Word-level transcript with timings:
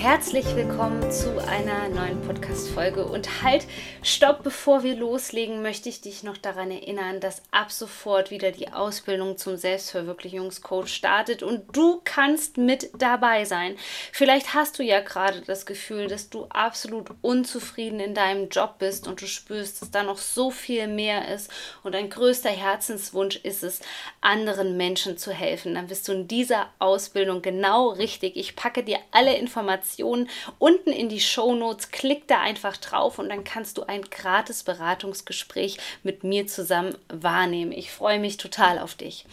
Herzlich 0.00 0.46
willkommen 0.54 1.10
zu 1.10 1.44
einer 1.44 1.88
neuen 1.88 2.20
Podcast-Folge. 2.22 3.04
Und 3.04 3.42
halt, 3.42 3.66
stopp, 4.04 4.44
bevor 4.44 4.84
wir 4.84 4.94
loslegen, 4.94 5.60
möchte 5.60 5.88
ich 5.88 6.00
dich 6.00 6.22
noch 6.22 6.36
daran 6.36 6.70
erinnern, 6.70 7.18
dass 7.18 7.42
ab 7.50 7.72
sofort 7.72 8.30
wieder 8.30 8.52
die 8.52 8.68
Ausbildung 8.72 9.36
zum 9.36 9.56
Selbstverwirklichungscoach 9.56 10.86
startet 10.86 11.42
und 11.42 11.76
du 11.76 12.00
kannst 12.04 12.58
mit 12.58 12.90
dabei 12.96 13.44
sein. 13.44 13.74
Vielleicht 14.12 14.54
hast 14.54 14.78
du 14.78 14.84
ja 14.84 15.00
gerade 15.00 15.40
das 15.40 15.66
Gefühl, 15.66 16.06
dass 16.06 16.30
du 16.30 16.44
absolut 16.44 17.10
unzufrieden 17.20 17.98
in 17.98 18.14
deinem 18.14 18.50
Job 18.50 18.76
bist 18.78 19.08
und 19.08 19.20
du 19.20 19.26
spürst, 19.26 19.82
dass 19.82 19.90
da 19.90 20.04
noch 20.04 20.18
so 20.18 20.52
viel 20.52 20.86
mehr 20.86 21.34
ist 21.34 21.50
und 21.82 21.96
dein 21.96 22.08
größter 22.08 22.50
Herzenswunsch 22.50 23.34
ist 23.34 23.64
es, 23.64 23.80
anderen 24.20 24.76
Menschen 24.76 25.18
zu 25.18 25.32
helfen. 25.32 25.74
Dann 25.74 25.88
bist 25.88 26.06
du 26.06 26.12
in 26.12 26.28
dieser 26.28 26.68
Ausbildung 26.78 27.42
genau 27.42 27.88
richtig. 27.88 28.36
Ich 28.36 28.54
packe 28.54 28.84
dir 28.84 29.00
alle 29.10 29.36
Informationen 29.36 29.87
Informationen 29.88 30.28
unten 30.58 30.90
in 30.90 31.08
die 31.08 31.20
Show 31.20 31.54
Notes. 31.54 31.90
Klick 31.90 32.28
da 32.28 32.40
einfach 32.40 32.76
drauf 32.76 33.18
und 33.18 33.28
dann 33.28 33.44
kannst 33.44 33.78
du 33.78 33.84
ein 33.84 34.02
gratis 34.02 34.62
Beratungsgespräch 34.62 35.78
mit 36.02 36.24
mir 36.24 36.46
zusammen 36.46 36.96
wahrnehmen. 37.08 37.72
Ich 37.72 37.90
freue 37.90 38.18
mich 38.18 38.36
total 38.36 38.78
auf 38.78 38.94
dich. 38.94 39.24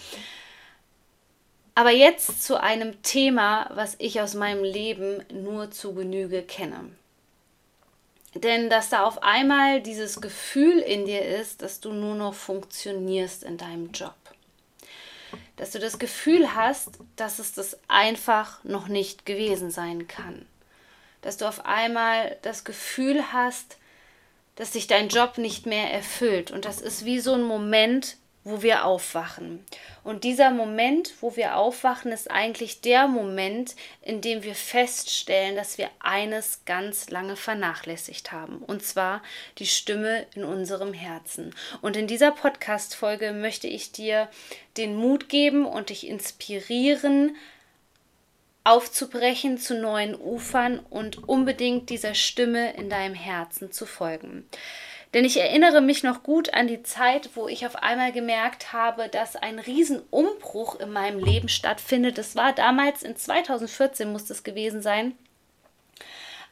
Aber 1.75 1.91
jetzt 1.91 2.44
zu 2.44 2.59
einem 2.59 3.02
Thema, 3.02 3.69
was 3.73 3.95
ich 3.99 4.21
aus 4.21 4.33
meinem 4.33 4.63
Leben 4.63 5.23
nur 5.31 5.71
zu 5.71 5.94
Genüge 5.94 6.41
kenne. 6.41 6.89
Denn 8.33 8.69
dass 8.69 8.89
da 8.89 9.03
auf 9.03 9.23
einmal 9.23 9.81
dieses 9.81 10.22
Gefühl 10.22 10.79
in 10.79 11.05
dir 11.05 11.25
ist, 11.25 11.61
dass 11.61 11.79
du 11.79 11.94
nur 11.94 12.16
noch 12.16 12.33
funktionierst 12.33 13.44
in 13.44 13.57
deinem 13.57 13.91
Job 13.91 14.16
dass 15.57 15.72
du 15.72 15.79
das 15.79 15.99
Gefühl 15.99 16.55
hast, 16.55 16.99
dass 17.16 17.39
es 17.39 17.53
das 17.53 17.77
einfach 17.88 18.63
noch 18.63 18.88
nicht 18.88 19.25
gewesen 19.25 19.72
sein 19.72 20.07
kann. 20.07 20.45
Dass 21.25 21.37
du 21.37 21.47
auf 21.47 21.65
einmal 21.65 22.37
das 22.43 22.63
Gefühl 22.65 23.33
hast, 23.33 23.77
dass 24.55 24.73
sich 24.73 24.85
dein 24.85 25.09
Job 25.09 25.39
nicht 25.39 25.65
mehr 25.65 25.91
erfüllt. 25.91 26.51
Und 26.51 26.65
das 26.65 26.81
ist 26.81 27.03
wie 27.03 27.19
so 27.19 27.33
ein 27.33 27.41
Moment, 27.41 28.17
wo 28.43 28.61
wir 28.61 28.85
aufwachen. 28.85 29.65
Und 30.03 30.23
dieser 30.23 30.51
Moment, 30.51 31.15
wo 31.19 31.35
wir 31.35 31.57
aufwachen, 31.57 32.11
ist 32.11 32.29
eigentlich 32.29 32.79
der 32.79 33.07
Moment, 33.07 33.75
in 34.03 34.21
dem 34.21 34.43
wir 34.43 34.53
feststellen, 34.53 35.55
dass 35.55 35.79
wir 35.79 35.89
eines 35.97 36.63
ganz 36.65 37.09
lange 37.09 37.37
vernachlässigt 37.37 38.31
haben. 38.31 38.57
Und 38.59 38.83
zwar 38.85 39.23
die 39.57 39.65
Stimme 39.65 40.27
in 40.35 40.43
unserem 40.43 40.93
Herzen. 40.93 41.55
Und 41.81 41.97
in 41.97 42.05
dieser 42.05 42.29
Podcast-Folge 42.29 43.33
möchte 43.33 43.67
ich 43.67 43.91
dir 43.91 44.29
den 44.77 44.95
Mut 44.95 45.27
geben 45.27 45.65
und 45.65 45.89
dich 45.89 46.05
inspirieren, 46.05 47.35
aufzubrechen 48.66 49.58
zu 49.58 49.80
neuen 49.80 50.13
Ufern 50.13 50.80
und 50.89 51.30
unbedingt 51.30 51.89
dieser 51.89 52.13
Stimme 52.13 52.73
in 52.73 52.89
deinem 52.89 53.13
Herzen 53.13 53.72
zu 53.72 53.85
folgen. 53.85 54.45
Denn 55.13 55.23
ich 55.23 55.39
erinnere 55.39 55.80
mich 55.80 56.03
noch 56.03 56.23
gut 56.23 56.53
an 56.53 56.67
die 56.67 56.83
Zeit, 56.83 57.30
wo 57.35 57.47
ich 57.47 57.66
auf 57.66 57.78
einmal 57.78 58.12
gemerkt 58.12 58.73
habe, 58.73 59.07
dass 59.07 59.38
ein 59.38 59.59
Riesenumbruch 59.59 60.78
in 60.81 60.91
meinem 60.91 61.19
Leben 61.19 61.47
stattfindet. 61.47 62.17
Das 62.17 62.35
war 62.35 62.51
damals 62.51 63.03
in 63.03 63.16
2014 63.16 64.12
muss 64.12 64.25
das 64.25 64.44
gewesen 64.44 64.81
sein 64.81 65.16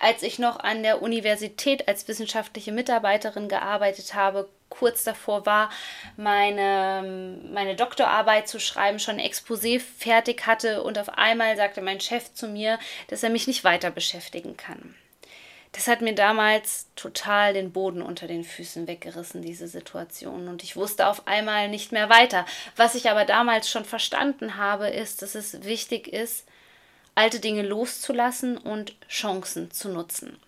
als 0.04 0.22
ich 0.22 0.38
noch 0.38 0.60
an 0.60 0.84
der 0.84 1.02
Universität 1.02 1.88
als 1.88 2.10
wissenschaftliche 2.10 2.74
Mitarbeiterin 2.74 3.48
gearbeitet 3.48 4.14
habe, 4.14 4.50
kurz 4.74 5.04
davor 5.04 5.46
war, 5.46 5.70
meine, 6.18 7.42
meine 7.52 7.76
Doktorarbeit 7.76 8.48
zu 8.48 8.60
schreiben, 8.60 9.00
schon 9.00 9.20
ein 9.20 9.26
Exposé 9.26 9.80
fertig 9.80 10.48
hatte 10.48 10.84
und 10.84 10.98
auf 10.98 11.10
einmal 11.10 11.56
sagte 11.56 11.82
mein 11.82 12.00
Chef 12.00 12.34
zu 12.34 12.48
mir, 12.48 12.80
dass 13.08 13.24
er 13.24 13.30
mich 13.30 13.48
nicht 13.48 13.64
weiter 13.64 13.92
beschäftigen 13.92 14.58
kann 14.58 14.96
das 15.74 15.88
hat 15.88 16.02
mir 16.02 16.14
damals 16.14 16.88
total 16.96 17.54
den 17.54 17.72
Boden 17.72 18.04
unter 18.04 18.28
den 18.28 18.44
Füßen 18.44 18.88
weggerissen, 18.88 19.42
diese 19.42 19.68
Situation. 19.68 20.48
Und 20.48 20.64
ich 20.64 20.76
wusste 20.76 21.08
auf 21.08 21.28
einmal 21.28 21.68
nicht 21.68 21.92
mehr 21.92 22.10
weiter. 22.10 22.46
Was 22.76 22.94
ich 22.94 23.10
aber 23.10 23.26
damals 23.26 23.68
schon 23.70 23.84
verstanden 23.84 24.58
habe, 24.58 24.88
ist, 24.90 25.24
dass 25.24 25.34
es 25.34 25.64
wichtig 25.64 26.08
ist, 26.08 26.46
alte 27.16 27.40
Dinge 27.40 27.64
loszulassen 27.64 28.58
und 28.58 28.94
Chancen 29.10 29.72
zu 29.72 29.90
nutzen. 29.90 30.40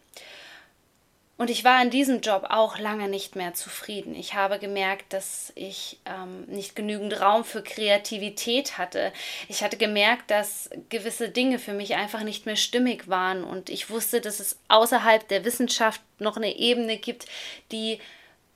Und 1.38 1.50
ich 1.50 1.66
war 1.66 1.82
in 1.82 1.90
diesem 1.90 2.22
Job 2.22 2.46
auch 2.50 2.80
lange 2.80 3.10
nicht 3.10 3.36
mehr 3.36 3.54
zufrieden. 3.54 4.16
Ich 4.16 4.36
habe 4.36 4.58
gemerkt, 4.58 5.12
dass 5.12 5.52
ich 5.56 6.00
ähm, 6.06 6.46
nicht 6.46 6.78
genügend 6.78 7.20
Raum 7.20 7.44
für 7.44 7.62
Kreativität 7.62 8.78
hatte. 8.78 9.12
Ich 9.50 9.62
hatte 9.62 9.76
gemerkt, 9.76 10.32
dass 10.32 10.70
gewisse 10.88 11.28
Dinge 11.28 11.60
für 11.60 11.74
mich 11.74 11.96
einfach 11.96 12.24
nicht 12.24 12.46
mehr 12.46 12.56
stimmig 12.56 13.10
waren. 13.10 13.44
Und 13.44 13.70
ich 13.70 13.90
wusste, 13.90 14.22
dass 14.22 14.40
es 14.40 14.58
außerhalb 14.70 15.28
der 15.28 15.44
Wissenschaft 15.44 16.00
noch 16.20 16.38
eine 16.38 16.56
Ebene 16.56 16.96
gibt, 16.98 17.26
die 17.74 18.00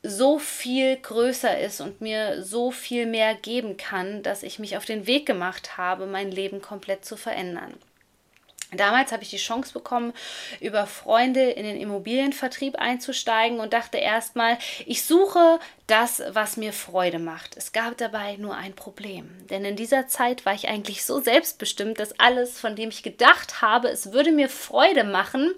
so 0.01 0.39
viel 0.39 0.95
größer 0.95 1.59
ist 1.59 1.81
und 1.81 2.00
mir 2.00 2.41
so 2.44 2.72
viel 2.72 3.06
mehr 3.06 3.35
geben 3.35 3.75
kann, 3.75 4.23
dass 4.23 4.44
ich 4.44 4.57
mich 4.57 4.78
auf 4.78 4.85
den 4.85 5.06
Weg 5.06 5.25
gemacht 5.25 5.78
habe, 5.78 6.06
mein 6.06 6.31
Leben 6.31 6.62
komplett 6.62 7.03
zu 7.03 7.18
verändern. 7.18 7.73
Damals 8.72 9.12
habe 9.12 9.24
ich 9.24 9.31
die 9.31 9.38
Chance 9.38 9.74
bekommen, 9.74 10.13
über 10.59 10.85
Freunde 10.85 11.50
in 11.50 11.63
den 11.63 11.81
Immobilienvertrieb 11.81 12.75
einzusteigen 12.75 13.59
und 13.59 13.74
dachte 13.74 13.97
erstmal, 13.97 14.59
ich 14.85 15.03
suche 15.03 15.59
das, 15.88 16.22
was 16.34 16.56
mir 16.56 16.72
Freude 16.72 17.18
macht. 17.18 17.57
Es 17.57 17.72
gab 17.72 17.97
dabei 17.97 18.35
nur 18.35 18.56
ein 18.56 18.75
Problem, 18.75 19.28
denn 19.50 19.66
in 19.66 19.75
dieser 19.75 20.07
Zeit 20.07 20.46
war 20.46 20.53
ich 20.53 20.68
eigentlich 20.68 21.03
so 21.03 21.19
selbstbestimmt, 21.19 22.00
dass 22.00 22.19
alles, 22.19 22.59
von 22.59 22.75
dem 22.75 22.90
ich 22.90 23.02
gedacht 23.02 23.63
habe, 23.63 23.90
es 23.90 24.12
würde 24.12 24.31
mir 24.31 24.50
Freude 24.50 25.03
machen, 25.03 25.56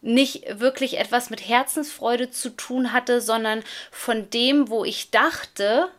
nicht 0.00 0.44
wirklich 0.60 0.96
etwas 0.96 1.28
mit 1.28 1.46
Herzensfreude 1.46 2.30
zu 2.30 2.50
tun 2.50 2.94
hatte, 2.94 3.20
sondern 3.20 3.62
von 3.90 4.30
dem, 4.30 4.70
wo 4.70 4.84
ich 4.84 5.10
dachte, 5.10 5.90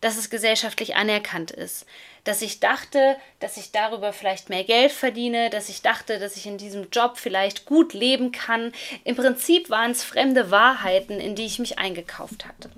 dass 0.00 0.16
es 0.16 0.30
gesellschaftlich 0.30 0.96
anerkannt 0.96 1.50
ist. 1.50 1.86
Dass 2.28 2.42
ich 2.42 2.60
dachte, 2.60 3.16
dass 3.40 3.56
ich 3.56 3.72
darüber 3.72 4.12
vielleicht 4.12 4.50
mehr 4.50 4.62
Geld 4.62 4.92
verdiene, 4.92 5.48
dass 5.48 5.70
ich 5.70 5.80
dachte, 5.80 6.18
dass 6.18 6.36
ich 6.36 6.44
in 6.44 6.58
diesem 6.58 6.90
Job 6.90 7.16
vielleicht 7.16 7.64
gut 7.64 7.94
leben 7.94 8.32
kann. 8.32 8.72
Im 9.04 9.16
Prinzip 9.16 9.70
waren 9.70 9.92
es 9.92 10.04
fremde 10.04 10.50
Wahrheiten, 10.50 11.20
in 11.20 11.36
die 11.36 11.46
ich 11.46 11.58
mich 11.58 11.78
eingekauft 11.78 12.44
hatte. 12.44 12.68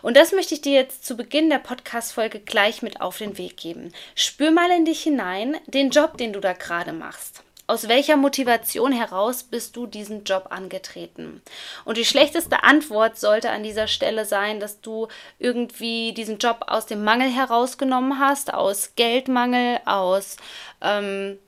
Und 0.00 0.16
das 0.16 0.30
möchte 0.30 0.54
ich 0.54 0.60
dir 0.60 0.74
jetzt 0.74 1.04
zu 1.04 1.16
Beginn 1.16 1.50
der 1.50 1.58
Podcast-Folge 1.58 2.38
gleich 2.38 2.80
mit 2.80 3.00
auf 3.00 3.18
den 3.18 3.36
Weg 3.36 3.56
geben. 3.56 3.92
Spür 4.14 4.52
mal 4.52 4.70
in 4.70 4.84
dich 4.84 5.02
hinein, 5.02 5.56
den 5.66 5.90
Job, 5.90 6.16
den 6.16 6.32
du 6.32 6.38
da 6.38 6.52
gerade 6.52 6.92
machst. 6.92 7.42
Aus 7.68 7.86
welcher 7.86 8.16
Motivation 8.16 8.92
heraus 8.92 9.42
bist 9.42 9.76
du 9.76 9.86
diesen 9.86 10.24
Job 10.24 10.46
angetreten? 10.48 11.42
Und 11.84 11.98
die 11.98 12.06
schlechteste 12.06 12.64
Antwort 12.64 13.18
sollte 13.18 13.50
an 13.50 13.62
dieser 13.62 13.88
Stelle 13.88 14.24
sein, 14.24 14.58
dass 14.58 14.80
du 14.80 15.08
irgendwie 15.38 16.14
diesen 16.14 16.38
Job 16.38 16.64
aus 16.66 16.86
dem 16.86 17.04
Mangel 17.04 17.30
herausgenommen 17.30 18.18
hast, 18.18 18.54
aus 18.54 18.94
Geldmangel, 18.96 19.80
aus 19.84 20.38
ähm, 20.80 21.38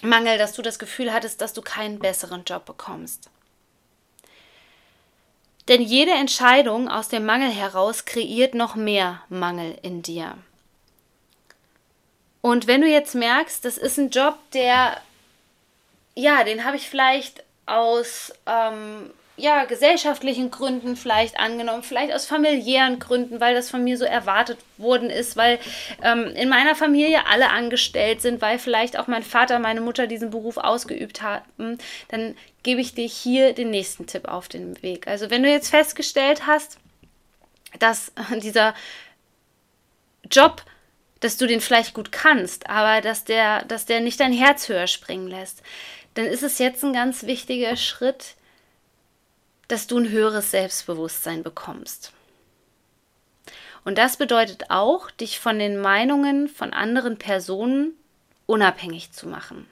Mangel, 0.00 0.38
dass 0.38 0.52
du 0.52 0.62
das 0.62 0.78
Gefühl 0.78 1.12
hattest, 1.12 1.40
dass 1.40 1.52
du 1.52 1.60
keinen 1.60 1.98
besseren 1.98 2.44
Job 2.44 2.64
bekommst. 2.64 3.28
Denn 5.66 5.82
jede 5.82 6.12
Entscheidung 6.12 6.88
aus 6.88 7.08
dem 7.08 7.26
Mangel 7.26 7.50
heraus 7.50 8.04
kreiert 8.04 8.54
noch 8.54 8.76
mehr 8.76 9.22
Mangel 9.28 9.76
in 9.82 10.02
dir. 10.02 10.38
Und 12.42 12.68
wenn 12.68 12.80
du 12.80 12.86
jetzt 12.86 13.16
merkst, 13.16 13.64
das 13.64 13.76
ist 13.76 13.98
ein 13.98 14.10
Job, 14.10 14.38
der 14.52 15.00
ja, 16.16 16.42
den 16.44 16.64
habe 16.64 16.76
ich 16.76 16.88
vielleicht 16.88 17.44
aus 17.66 18.32
ähm, 18.46 19.10
ja, 19.36 19.64
gesellschaftlichen 19.66 20.50
Gründen 20.50 20.96
vielleicht 20.96 21.38
angenommen, 21.38 21.82
vielleicht 21.82 22.14
aus 22.14 22.24
familiären 22.24 22.98
Gründen, 22.98 23.38
weil 23.38 23.54
das 23.54 23.68
von 23.68 23.84
mir 23.84 23.98
so 23.98 24.06
erwartet 24.06 24.58
worden 24.78 25.10
ist, 25.10 25.36
weil 25.36 25.58
ähm, 26.02 26.28
in 26.34 26.48
meiner 26.48 26.74
Familie 26.74 27.26
alle 27.26 27.50
angestellt 27.50 28.22
sind, 28.22 28.40
weil 28.40 28.58
vielleicht 28.58 28.98
auch 28.98 29.08
mein 29.08 29.22
Vater, 29.22 29.58
meine 29.58 29.82
Mutter 29.82 30.06
diesen 30.06 30.30
Beruf 30.30 30.56
ausgeübt 30.56 31.20
haben, 31.20 31.78
dann 32.08 32.34
gebe 32.62 32.80
ich 32.80 32.94
dir 32.94 33.06
hier 33.06 33.52
den 33.52 33.70
nächsten 33.70 34.06
Tipp 34.06 34.26
auf 34.26 34.48
den 34.48 34.82
Weg. 34.82 35.06
Also 35.06 35.28
wenn 35.28 35.42
du 35.42 35.50
jetzt 35.50 35.68
festgestellt 35.68 36.46
hast, 36.46 36.78
dass 37.78 38.12
dieser 38.40 38.74
Job 40.30 40.62
dass 41.20 41.38
du 41.38 41.46
den 41.46 41.62
vielleicht 41.62 41.94
gut 41.94 42.12
kannst, 42.12 42.68
aber 42.68 43.00
dass 43.00 43.24
der, 43.24 43.64
dass 43.64 43.86
der 43.86 44.00
nicht 44.00 44.20
dein 44.20 44.34
Herz 44.34 44.68
höher 44.68 44.86
springen 44.86 45.28
lässt, 45.28 45.62
dann 46.16 46.26
ist 46.26 46.42
es 46.42 46.58
jetzt 46.58 46.82
ein 46.82 46.92
ganz 46.92 47.24
wichtiger 47.24 47.76
Schritt, 47.76 48.34
dass 49.68 49.86
du 49.86 49.98
ein 49.98 50.10
höheres 50.10 50.50
Selbstbewusstsein 50.50 51.42
bekommst. 51.42 52.12
Und 53.84 53.98
das 53.98 54.16
bedeutet 54.16 54.70
auch, 54.70 55.10
dich 55.10 55.38
von 55.38 55.58
den 55.58 55.78
Meinungen 55.80 56.48
von 56.48 56.72
anderen 56.72 57.18
Personen 57.18 57.92
unabhängig 58.46 59.12
zu 59.12 59.28
machen. 59.28 59.66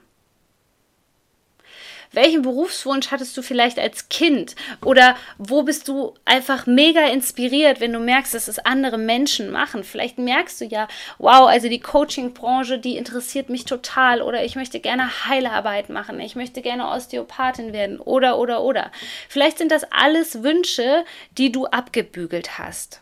Welchen 2.11 2.41
Berufswunsch 2.41 3.11
hattest 3.11 3.35
du 3.37 3.41
vielleicht 3.41 3.79
als 3.79 4.09
Kind? 4.09 4.55
Oder 4.83 5.15
wo 5.37 5.63
bist 5.63 5.87
du 5.87 6.13
einfach 6.25 6.65
mega 6.65 7.07
inspiriert, 7.07 7.79
wenn 7.79 7.93
du 7.93 7.99
merkst, 7.99 8.33
dass 8.33 8.47
es 8.47 8.59
andere 8.59 8.97
Menschen 8.97 9.51
machen? 9.51 9.83
Vielleicht 9.83 10.17
merkst 10.17 10.61
du 10.61 10.65
ja, 10.65 10.87
wow, 11.17 11.47
also 11.47 11.69
die 11.69 11.79
Coaching-Branche, 11.79 12.79
die 12.79 12.97
interessiert 12.97 13.49
mich 13.49 13.65
total. 13.65 14.21
Oder 14.21 14.43
ich 14.43 14.55
möchte 14.55 14.79
gerne 14.79 15.27
Heilarbeit 15.27 15.89
machen. 15.89 16.19
Ich 16.19 16.35
möchte 16.35 16.61
gerne 16.61 16.87
Osteopathin 16.87 17.73
werden. 17.73 17.99
Oder, 17.99 18.37
oder, 18.37 18.63
oder. 18.63 18.91
Vielleicht 19.29 19.57
sind 19.57 19.71
das 19.71 19.83
alles 19.91 20.43
Wünsche, 20.43 21.05
die 21.37 21.51
du 21.51 21.65
abgebügelt 21.65 22.57
hast. 22.57 23.01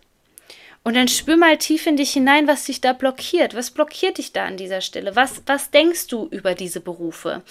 Und 0.85 0.95
dann 0.97 1.07
spür 1.07 1.37
mal 1.37 1.57
tief 1.57 1.87
in 1.87 1.95
dich 1.95 2.11
hinein, 2.11 2.45
was 2.45 2.65
dich 2.65 2.81
da 2.81 2.91
blockiert. 2.91 3.55
Was 3.55 3.71
blockiert 3.71 4.17
dich 4.17 4.33
da 4.33 4.45
an 4.45 4.57
dieser 4.57 4.81
Stelle? 4.81 5.15
Was, 5.15 5.41
was 5.45 5.71
denkst 5.71 6.07
du 6.07 6.27
über 6.29 6.55
diese 6.55 6.81
Berufe? 6.81 7.41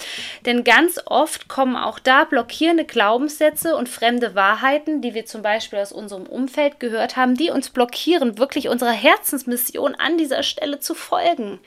Denn 0.44 0.64
ganz 0.64 1.00
oft 1.06 1.48
kommen 1.48 1.76
auch 1.76 1.98
da 1.98 2.24
blockierende 2.24 2.84
Glaubenssätze 2.84 3.74
und 3.74 3.88
fremde 3.88 4.34
Wahrheiten, 4.34 5.00
die 5.00 5.14
wir 5.14 5.24
zum 5.24 5.40
Beispiel 5.40 5.78
aus 5.78 5.92
unserem 5.92 6.26
Umfeld 6.26 6.78
gehört 6.78 7.16
haben, 7.16 7.34
die 7.34 7.50
uns 7.50 7.70
blockieren, 7.70 8.36
wirklich 8.36 8.68
unserer 8.68 8.92
Herzensmission 8.92 9.94
an 9.94 10.18
dieser 10.18 10.42
Stelle 10.42 10.80
zu 10.80 10.94
folgen. 10.94 11.58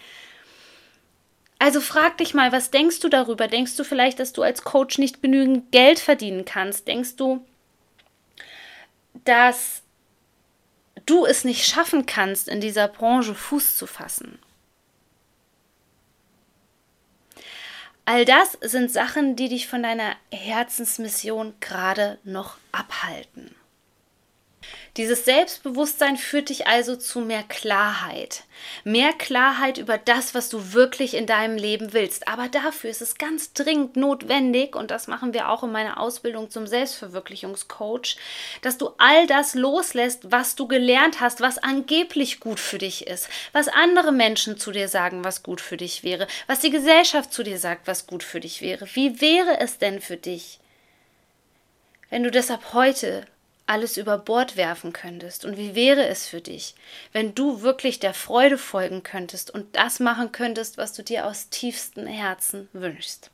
Also 1.58 1.82
frag 1.82 2.20
dich 2.20 2.36
mal, 2.36 2.52
was 2.52 2.70
denkst 2.70 3.00
du 3.00 3.10
darüber? 3.10 3.48
Denkst 3.48 3.76
du 3.76 3.84
vielleicht, 3.84 4.20
dass 4.20 4.34
du 4.34 4.44
als 4.44 4.64
Coach 4.64 5.00
nicht 5.00 5.24
genügend 5.24 5.72
Geld 5.72 5.98
verdienen 5.98 6.46
kannst? 6.46 6.88
Denkst 6.88 7.16
du, 7.16 7.44
dass 9.24 9.82
du 11.06 11.26
es 11.26 11.44
nicht 11.44 11.66
schaffen 11.66 12.06
kannst, 12.06 12.48
in 12.48 12.62
dieser 12.62 12.88
Branche 12.88 13.36
Fuß 13.36 13.76
zu 13.76 13.88
fassen. 13.88 14.40
All 18.06 18.24
das 18.24 18.58
sind 18.62 18.92
Sachen, 18.92 19.36
die 19.36 19.50
dich 19.50 19.68
von 19.68 19.82
deiner 19.82 20.16
Herzensmission 20.32 21.56
gerade 21.60 22.20
noch 22.24 22.58
abhalten. 22.72 23.56
Dieses 24.98 25.26
Selbstbewusstsein 25.26 26.16
führt 26.16 26.48
dich 26.48 26.68
also 26.68 26.96
zu 26.96 27.20
mehr 27.20 27.44
Klarheit. 27.44 28.44
Mehr 28.86 29.12
Klarheit 29.12 29.78
über 29.78 29.98
das, 29.98 30.34
was 30.34 30.48
du 30.48 30.72
wirklich 30.72 31.16
in 31.16 31.26
deinem 31.26 31.58
Leben 31.58 31.92
willst. 31.92 32.30
Aber 32.30 32.48
dafür 32.48 32.90
ist 32.90 33.02
es 33.02 33.18
ganz 33.18 33.52
dringend 33.52 33.98
notwendig, 33.98 34.74
und 34.74 34.92
das 34.92 35.08
machen 35.08 35.34
wir 35.34 35.50
auch 35.50 35.64
in 35.64 35.74
meiner 35.74 36.00
Ausbildung 36.00 36.50
zum 36.50 36.66
Selbstverwirklichungscoach, 36.66 38.16
dass 38.62 38.78
du 38.78 38.92
all 38.98 39.28
das 39.28 39.54
loslässt, 39.54 40.32
was 40.32 40.56
du 40.56 40.66
gelernt 40.66 41.20
hast, 41.20 41.42
was 41.42 41.58
angeblich 41.58 42.40
gut 42.40 42.62
für 42.62 42.78
dich 42.78 43.06
ist, 43.06 43.28
was 43.52 43.68
andere 43.68 44.14
Menschen 44.14 44.58
zu 44.58 44.72
dir 44.72 44.88
sagen, 44.88 45.26
was 45.26 45.44
gut 45.44 45.60
für 45.60 45.76
dich 45.76 46.06
wäre, 46.06 46.26
was 46.48 46.62
die 46.62 46.72
Gesellschaft 46.72 47.34
zu 47.34 47.44
dir 47.44 47.60
sagt, 47.60 47.86
was 47.88 48.08
gut 48.08 48.24
für 48.24 48.40
dich 48.40 48.62
wäre. 48.62 48.88
Wie 48.94 49.20
wäre 49.20 49.60
es 49.60 49.78
denn 49.78 50.00
für 50.00 50.18
dich, 50.18 50.60
wenn 52.10 52.24
du 52.24 52.32
deshalb 52.32 52.72
heute 52.72 53.26
alles 53.68 53.98
über 53.98 54.18
Bord 54.18 54.58
werfen 54.58 54.94
könntest 54.94 55.46
und 55.46 55.58
wie 55.58 55.76
wäre 55.76 56.06
es 56.08 56.28
für 56.28 56.42
dich, 56.42 56.76
wenn 57.12 57.34
du 57.34 57.62
wirklich 57.62 58.00
der 58.00 58.14
Freude 58.14 58.58
folgen 58.58 59.04
könntest 59.04 59.52
und 59.52 59.76
das 59.76 60.00
machen 60.00 60.32
könntest, 60.32 60.78
was 60.78 60.94
du 60.94 61.04
dir 61.04 61.26
aus 61.26 61.50
tiefstem 61.50 62.06
Herzen 62.06 62.70
wünschst. 62.74 63.32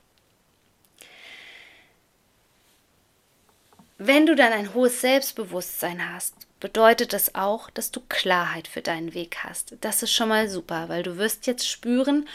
Wenn 3.98 4.26
du 4.26 4.36
dann 4.36 4.52
ein 4.52 4.74
hohes 4.74 5.02
Selbstbewusstsein 5.02 6.12
hast, 6.12 6.34
bedeutet 6.60 7.14
das 7.14 7.36
auch, 7.36 7.70
dass 7.70 7.92
du 7.92 8.02
Klarheit 8.10 8.68
für 8.68 8.82
deinen 8.82 9.14
Weg 9.14 9.40
hast. 9.44 9.76
Das 9.82 10.02
ist 10.02 10.12
schon 10.12 10.30
mal 10.30 10.50
super, 10.50 10.90
weil 10.90 11.04
du 11.04 11.18
wirst 11.18 11.46
jetzt 11.46 11.68
spüren, 11.68 12.28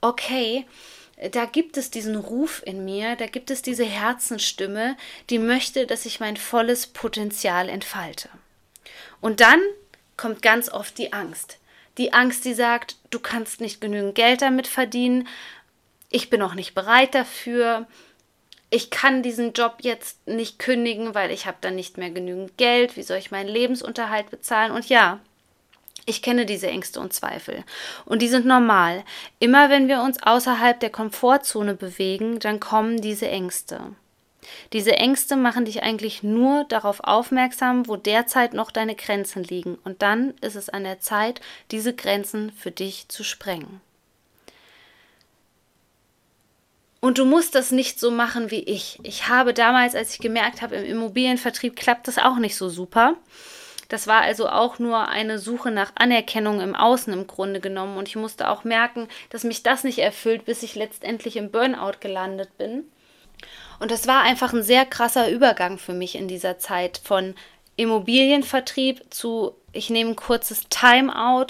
okay, 0.00 0.66
da 1.30 1.44
gibt 1.44 1.76
es 1.76 1.90
diesen 1.90 2.16
Ruf 2.16 2.62
in 2.64 2.84
mir, 2.84 3.16
da 3.16 3.26
gibt 3.26 3.50
es 3.50 3.62
diese 3.62 3.84
Herzenstimme, 3.84 4.96
die 5.30 5.38
möchte, 5.38 5.86
dass 5.86 6.06
ich 6.06 6.20
mein 6.20 6.36
volles 6.36 6.86
Potenzial 6.86 7.68
entfalte. 7.68 8.28
Und 9.20 9.40
dann 9.40 9.60
kommt 10.16 10.42
ganz 10.42 10.68
oft 10.68 10.98
die 10.98 11.12
Angst. 11.12 11.58
Die 11.98 12.12
Angst, 12.12 12.44
die 12.44 12.54
sagt, 12.54 12.96
du 13.10 13.20
kannst 13.20 13.60
nicht 13.60 13.80
genügend 13.80 14.16
Geld 14.16 14.42
damit 14.42 14.66
verdienen, 14.66 15.28
ich 16.10 16.30
bin 16.30 16.42
auch 16.42 16.54
nicht 16.54 16.74
bereit 16.74 17.14
dafür, 17.14 17.86
ich 18.70 18.90
kann 18.90 19.22
diesen 19.22 19.52
Job 19.52 19.78
jetzt 19.82 20.26
nicht 20.26 20.58
kündigen, 20.58 21.14
weil 21.14 21.30
ich 21.30 21.46
habe 21.46 21.58
dann 21.60 21.76
nicht 21.76 21.96
mehr 21.96 22.10
genügend 22.10 22.56
Geld, 22.56 22.96
wie 22.96 23.02
soll 23.02 23.18
ich 23.18 23.30
meinen 23.30 23.48
Lebensunterhalt 23.48 24.30
bezahlen? 24.30 24.72
Und 24.72 24.88
ja, 24.88 25.20
ich 26.06 26.22
kenne 26.22 26.46
diese 26.46 26.68
Ängste 26.68 27.00
und 27.00 27.12
Zweifel. 27.12 27.64
Und 28.04 28.20
die 28.22 28.28
sind 28.28 28.46
normal. 28.46 29.04
Immer 29.38 29.70
wenn 29.70 29.88
wir 29.88 30.02
uns 30.02 30.22
außerhalb 30.22 30.78
der 30.78 30.90
Komfortzone 30.90 31.74
bewegen, 31.74 32.38
dann 32.40 32.60
kommen 32.60 33.00
diese 33.00 33.28
Ängste. 33.28 33.80
Diese 34.72 34.92
Ängste 34.92 35.36
machen 35.36 35.64
dich 35.64 35.82
eigentlich 35.82 36.22
nur 36.22 36.64
darauf 36.64 37.00
aufmerksam, 37.00 37.88
wo 37.88 37.96
derzeit 37.96 38.52
noch 38.52 38.70
deine 38.70 38.94
Grenzen 38.94 39.42
liegen. 39.42 39.76
Und 39.84 40.02
dann 40.02 40.34
ist 40.42 40.56
es 40.56 40.68
an 40.68 40.84
der 40.84 41.00
Zeit, 41.00 41.40
diese 41.70 41.94
Grenzen 41.94 42.52
für 42.52 42.70
dich 42.70 43.08
zu 43.08 43.24
sprengen. 43.24 43.80
Und 47.00 47.18
du 47.18 47.26
musst 47.26 47.54
das 47.54 47.70
nicht 47.70 48.00
so 48.00 48.10
machen 48.10 48.50
wie 48.50 48.62
ich. 48.62 48.98
Ich 49.02 49.28
habe 49.28 49.52
damals, 49.52 49.94
als 49.94 50.14
ich 50.14 50.20
gemerkt 50.20 50.62
habe, 50.62 50.76
im 50.76 50.84
Immobilienvertrieb 50.84 51.76
klappt 51.76 52.08
das 52.08 52.18
auch 52.18 52.36
nicht 52.36 52.56
so 52.56 52.68
super 52.68 53.16
das 53.88 54.06
war 54.06 54.22
also 54.22 54.48
auch 54.48 54.78
nur 54.78 55.08
eine 55.08 55.38
Suche 55.38 55.70
nach 55.70 55.92
Anerkennung 55.94 56.60
im 56.60 56.74
Außen 56.74 57.12
im 57.12 57.26
Grunde 57.26 57.60
genommen. 57.60 57.96
Und 57.96 58.08
ich 58.08 58.16
musste 58.16 58.48
auch 58.48 58.64
merken, 58.64 59.08
dass 59.30 59.44
mich 59.44 59.62
das 59.62 59.84
nicht 59.84 59.98
erfüllt, 59.98 60.44
bis 60.44 60.62
ich 60.62 60.74
letztendlich 60.74 61.36
im 61.36 61.50
Burnout 61.50 61.98
gelandet 62.00 62.56
bin. 62.58 62.84
Und 63.80 63.90
das 63.90 64.06
war 64.06 64.22
einfach 64.22 64.52
ein 64.52 64.62
sehr 64.62 64.86
krasser 64.86 65.30
Übergang 65.30 65.78
für 65.78 65.92
mich 65.92 66.14
in 66.14 66.28
dieser 66.28 66.58
Zeit 66.58 67.00
von 67.02 67.34
Immobilienvertrieb 67.76 69.02
zu, 69.10 69.54
ich 69.72 69.90
nehme 69.90 70.10
ein 70.10 70.16
kurzes 70.16 70.68
Timeout 70.68 71.48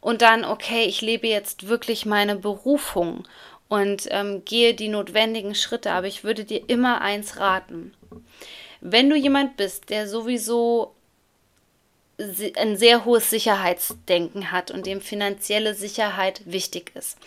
und 0.00 0.22
dann, 0.22 0.44
okay, 0.44 0.84
ich 0.84 1.00
lebe 1.00 1.26
jetzt 1.26 1.68
wirklich 1.68 2.06
meine 2.06 2.36
Berufung 2.36 3.26
und 3.68 4.06
ähm, 4.10 4.44
gehe 4.44 4.74
die 4.74 4.88
notwendigen 4.88 5.54
Schritte. 5.54 5.90
Aber 5.92 6.06
ich 6.06 6.24
würde 6.24 6.44
dir 6.44 6.68
immer 6.68 7.00
eins 7.00 7.38
raten. 7.38 7.92
Wenn 8.80 9.10
du 9.10 9.16
jemand 9.16 9.56
bist, 9.56 9.90
der 9.90 10.06
sowieso 10.06 10.95
ein 12.18 12.76
sehr 12.76 13.04
hohes 13.04 13.30
Sicherheitsdenken 13.30 14.50
hat 14.50 14.70
und 14.70 14.86
dem 14.86 15.00
finanzielle 15.00 15.74
Sicherheit 15.74 16.42
wichtig 16.44 16.92
ist, 16.94 17.18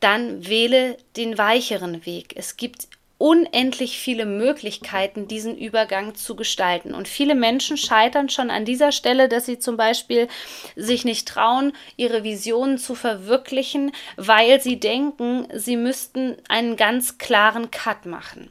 dann 0.00 0.46
wähle 0.46 0.96
den 1.16 1.38
weicheren 1.38 2.06
Weg. 2.06 2.34
Es 2.36 2.56
gibt 2.56 2.88
unendlich 3.18 3.98
viele 3.98 4.26
Möglichkeiten, 4.26 5.26
diesen 5.26 5.56
Übergang 5.56 6.14
zu 6.14 6.36
gestalten. 6.36 6.94
Und 6.94 7.08
viele 7.08 7.34
Menschen 7.34 7.78
scheitern 7.78 8.28
schon 8.28 8.50
an 8.50 8.66
dieser 8.66 8.92
Stelle, 8.92 9.28
dass 9.28 9.46
sie 9.46 9.58
zum 9.58 9.76
Beispiel 9.76 10.28
sich 10.74 11.04
nicht 11.04 11.26
trauen, 11.26 11.72
ihre 11.96 12.24
Visionen 12.24 12.76
zu 12.78 12.94
verwirklichen, 12.94 13.92
weil 14.16 14.60
sie 14.60 14.78
denken, 14.78 15.48
sie 15.54 15.76
müssten 15.76 16.36
einen 16.48 16.76
ganz 16.76 17.16
klaren 17.16 17.70
Cut 17.70 18.04
machen. 18.04 18.50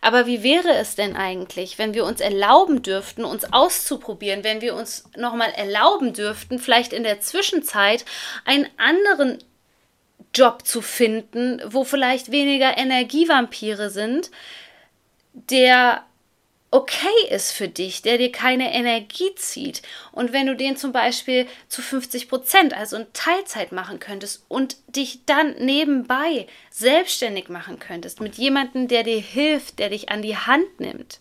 Aber 0.00 0.26
wie 0.26 0.42
wäre 0.42 0.74
es 0.74 0.94
denn 0.94 1.16
eigentlich, 1.16 1.78
wenn 1.78 1.94
wir 1.94 2.04
uns 2.04 2.20
erlauben 2.20 2.82
dürften, 2.82 3.24
uns 3.24 3.52
auszuprobieren, 3.52 4.44
wenn 4.44 4.60
wir 4.60 4.74
uns 4.74 5.04
nochmal 5.16 5.50
erlauben 5.50 6.12
dürften, 6.12 6.58
vielleicht 6.58 6.92
in 6.92 7.02
der 7.02 7.20
Zwischenzeit 7.20 8.04
einen 8.44 8.68
anderen 8.76 9.38
Job 10.34 10.66
zu 10.66 10.82
finden, 10.82 11.60
wo 11.66 11.84
vielleicht 11.84 12.30
weniger 12.30 12.76
Energievampire 12.78 13.90
sind, 13.90 14.30
der 15.32 16.04
okay 16.70 17.28
ist 17.30 17.52
für 17.52 17.68
dich, 17.68 18.02
der 18.02 18.18
dir 18.18 18.30
keine 18.30 18.74
Energie 18.74 19.34
zieht. 19.36 19.82
Und 20.12 20.32
wenn 20.32 20.46
du 20.46 20.54
den 20.54 20.76
zum 20.76 20.92
Beispiel 20.92 21.46
zu 21.68 21.80
50 21.80 22.28
Prozent, 22.28 22.74
also 22.74 22.96
in 22.96 23.06
Teilzeit 23.12 23.72
machen 23.72 24.00
könntest 24.00 24.44
und 24.48 24.76
dich 24.88 25.24
dann 25.24 25.54
nebenbei 25.58 26.46
selbstständig 26.70 27.48
machen 27.48 27.78
könntest 27.78 28.20
mit 28.20 28.36
jemandem, 28.36 28.88
der 28.88 29.02
dir 29.02 29.20
hilft, 29.20 29.78
der 29.78 29.90
dich 29.90 30.10
an 30.10 30.22
die 30.22 30.36
Hand 30.36 30.80
nimmt. 30.80 31.20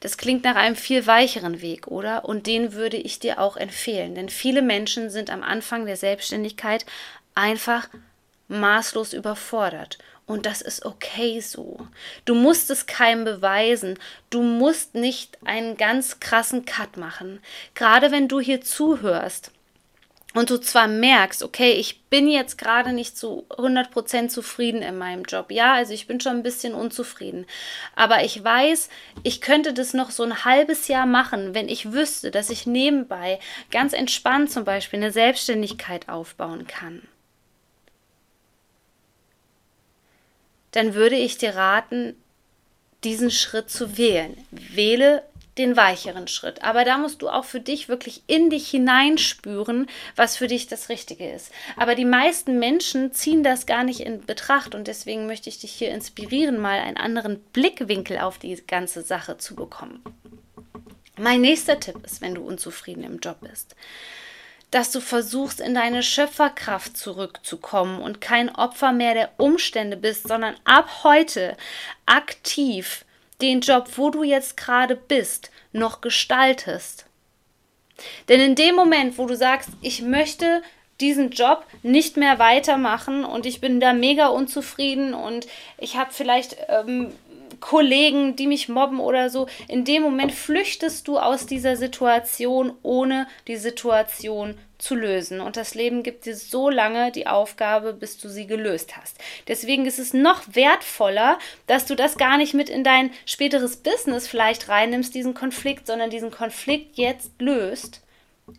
Das 0.00 0.18
klingt 0.18 0.44
nach 0.44 0.56
einem 0.56 0.76
viel 0.76 1.06
weicheren 1.06 1.62
Weg, 1.62 1.86
oder? 1.86 2.24
Und 2.24 2.46
den 2.46 2.72
würde 2.74 2.96
ich 2.96 3.20
dir 3.20 3.40
auch 3.40 3.56
empfehlen, 3.56 4.14
denn 4.14 4.28
viele 4.28 4.60
Menschen 4.60 5.08
sind 5.08 5.30
am 5.30 5.42
Anfang 5.42 5.86
der 5.86 5.96
Selbstständigkeit 5.96 6.84
einfach 7.34 7.88
maßlos 8.48 9.14
überfordert 9.14 9.98
und 10.26 10.46
das 10.46 10.62
ist 10.62 10.84
okay 10.84 11.40
so. 11.40 11.86
Du 12.24 12.34
musst 12.34 12.70
es 12.70 12.86
keinem 12.86 13.24
beweisen. 13.24 13.98
Du 14.30 14.42
musst 14.42 14.94
nicht 14.94 15.38
einen 15.44 15.76
ganz 15.76 16.20
krassen 16.20 16.64
Cut 16.64 16.96
machen. 16.96 17.40
Gerade 17.74 18.12
wenn 18.12 18.28
du 18.28 18.40
hier 18.40 18.60
zuhörst 18.60 19.50
und 20.34 20.48
du 20.48 20.58
zwar 20.58 20.88
merkst, 20.88 21.42
okay, 21.42 21.72
ich 21.72 22.04
bin 22.04 22.28
jetzt 22.28 22.56
gerade 22.56 22.92
nicht 22.92 23.18
zu 23.18 23.44
100% 23.50 24.28
zufrieden 24.28 24.80
in 24.80 24.96
meinem 24.96 25.24
Job. 25.24 25.50
Ja, 25.50 25.74
also 25.74 25.92
ich 25.92 26.06
bin 26.06 26.20
schon 26.20 26.36
ein 26.36 26.42
bisschen 26.42 26.72
unzufrieden. 26.72 27.46
Aber 27.94 28.24
ich 28.24 28.42
weiß, 28.42 28.88
ich 29.24 29.40
könnte 29.40 29.74
das 29.74 29.92
noch 29.92 30.10
so 30.10 30.22
ein 30.22 30.44
halbes 30.44 30.88
Jahr 30.88 31.06
machen, 31.06 31.54
wenn 31.54 31.68
ich 31.68 31.92
wüsste, 31.92 32.30
dass 32.30 32.48
ich 32.48 32.66
nebenbei 32.66 33.40
ganz 33.70 33.92
entspannt 33.92 34.50
zum 34.50 34.64
Beispiel 34.64 35.00
eine 35.00 35.12
Selbstständigkeit 35.12 36.08
aufbauen 36.08 36.66
kann. 36.66 37.02
Dann 40.72 40.94
würde 40.94 41.16
ich 41.16 41.38
dir 41.38 41.54
raten, 41.54 42.16
diesen 43.04 43.30
Schritt 43.30 43.70
zu 43.70 43.96
wählen. 43.96 44.36
Wähle 44.50 45.22
den 45.58 45.76
weicheren 45.76 46.28
Schritt. 46.28 46.62
Aber 46.62 46.84
da 46.84 46.96
musst 46.96 47.20
du 47.20 47.28
auch 47.28 47.44
für 47.44 47.60
dich 47.60 47.88
wirklich 47.88 48.22
in 48.26 48.48
dich 48.48 48.68
hineinspüren, 48.70 49.86
was 50.16 50.36
für 50.36 50.46
dich 50.46 50.66
das 50.66 50.88
Richtige 50.88 51.30
ist. 51.30 51.52
Aber 51.76 51.94
die 51.94 52.06
meisten 52.06 52.58
Menschen 52.58 53.12
ziehen 53.12 53.42
das 53.42 53.66
gar 53.66 53.84
nicht 53.84 54.00
in 54.00 54.24
Betracht 54.24 54.74
und 54.74 54.88
deswegen 54.88 55.26
möchte 55.26 55.50
ich 55.50 55.58
dich 55.58 55.72
hier 55.72 55.90
inspirieren, 55.90 56.58
mal 56.58 56.80
einen 56.80 56.96
anderen 56.96 57.40
Blickwinkel 57.52 58.18
auf 58.18 58.38
die 58.38 58.56
ganze 58.66 59.02
Sache 59.02 59.36
zu 59.36 59.54
bekommen. 59.54 60.02
Mein 61.18 61.42
nächster 61.42 61.78
Tipp 61.78 62.04
ist, 62.04 62.22
wenn 62.22 62.34
du 62.34 62.42
unzufrieden 62.42 63.04
im 63.04 63.18
Job 63.18 63.36
bist, 63.42 63.76
dass 64.72 64.90
du 64.90 65.00
versuchst, 65.00 65.60
in 65.60 65.74
deine 65.74 66.02
Schöpferkraft 66.02 66.96
zurückzukommen 66.96 68.00
und 68.00 68.20
kein 68.20 68.52
Opfer 68.52 68.92
mehr 68.92 69.14
der 69.14 69.30
Umstände 69.36 69.96
bist, 69.96 70.26
sondern 70.26 70.56
ab 70.64 71.04
heute 71.04 71.56
aktiv 72.06 73.04
den 73.42 73.60
Job, 73.60 73.88
wo 73.96 74.10
du 74.10 74.22
jetzt 74.22 74.56
gerade 74.56 74.96
bist, 74.96 75.50
noch 75.72 76.00
gestaltest. 76.00 77.04
Denn 78.28 78.40
in 78.40 78.54
dem 78.54 78.74
Moment, 78.74 79.18
wo 79.18 79.26
du 79.26 79.36
sagst, 79.36 79.68
ich 79.82 80.00
möchte 80.00 80.62
diesen 81.00 81.30
Job 81.30 81.66
nicht 81.82 82.16
mehr 82.16 82.38
weitermachen 82.38 83.24
und 83.24 83.44
ich 83.44 83.60
bin 83.60 83.78
da 83.78 83.92
mega 83.92 84.28
unzufrieden 84.28 85.12
und 85.12 85.46
ich 85.76 85.96
habe 85.96 86.12
vielleicht 86.12 86.56
ähm, 86.68 87.12
Kollegen, 87.62 88.34
die 88.36 88.48
mich 88.48 88.68
mobben 88.68 89.00
oder 89.00 89.30
so, 89.30 89.46
in 89.68 89.84
dem 89.84 90.02
Moment 90.02 90.32
flüchtest 90.32 91.06
du 91.08 91.18
aus 91.18 91.46
dieser 91.46 91.76
Situation, 91.76 92.74
ohne 92.82 93.28
die 93.46 93.56
Situation 93.56 94.58
zu 94.78 94.96
lösen. 94.96 95.40
Und 95.40 95.56
das 95.56 95.74
Leben 95.74 96.02
gibt 96.02 96.26
dir 96.26 96.34
so 96.34 96.68
lange 96.68 97.12
die 97.12 97.28
Aufgabe, 97.28 97.94
bis 97.94 98.18
du 98.18 98.28
sie 98.28 98.48
gelöst 98.48 98.96
hast. 98.96 99.16
Deswegen 99.46 99.86
ist 99.86 100.00
es 100.00 100.12
noch 100.12 100.42
wertvoller, 100.52 101.38
dass 101.68 101.86
du 101.86 101.94
das 101.94 102.18
gar 102.18 102.36
nicht 102.36 102.52
mit 102.52 102.68
in 102.68 102.82
dein 102.82 103.12
späteres 103.26 103.76
Business 103.76 104.26
vielleicht 104.26 104.68
reinnimmst, 104.68 105.14
diesen 105.14 105.32
Konflikt, 105.32 105.86
sondern 105.86 106.10
diesen 106.10 106.32
Konflikt 106.32 106.98
jetzt 106.98 107.30
löst, 107.38 108.02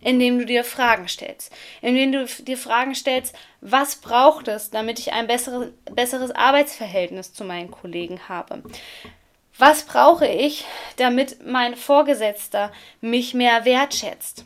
indem 0.02 0.40
du 0.40 0.46
dir 0.46 0.64
Fragen 0.64 1.08
stellst. 1.08 1.52
Indem 1.82 2.12
du 2.12 2.26
dir 2.26 2.58
Fragen 2.58 2.96
stellst, 2.96 3.36
was 3.62 3.98
braucht 3.98 4.48
es, 4.48 4.70
damit 4.70 5.00
ich 5.00 5.14
ein 5.14 5.28
besseres, 5.28 5.72
besseres 5.92 6.32
Arbeitsverhältnis 6.32 7.34
zu 7.34 7.44
meinen 7.44 7.72
Kollegen 7.72 8.28
habe? 8.28 8.64
Was 9.58 9.84
brauche 9.84 10.28
ich, 10.28 10.66
damit 10.98 11.46
mein 11.46 11.76
Vorgesetzter 11.76 12.72
mich 13.02 13.34
mehr 13.34 13.66
wertschätzt? 13.66 14.46